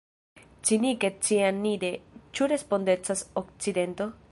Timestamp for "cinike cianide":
0.69-1.91